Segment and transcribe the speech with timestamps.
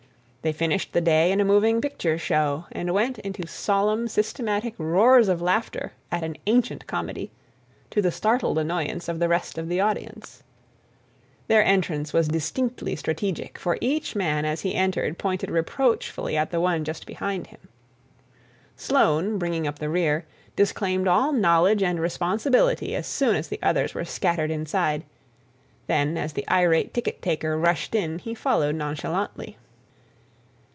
[0.43, 5.27] They finished the day in a moving picture show and went into solemn systematic roars
[5.29, 7.29] of laughter at an ancient comedy,
[7.91, 10.41] to the startled annoyance of the rest of the audience.
[11.47, 16.59] Their entrance was distinctly strategic, for each man as he entered pointed reproachfully at the
[16.59, 17.67] one just behind him.
[18.75, 20.25] Sloane, bringing up the rear,
[20.55, 25.03] disclaimed all knowledge and responsibility as soon as the others were scattered inside;
[25.85, 29.55] then as the irate ticket taker rushed in he followed nonchalantly.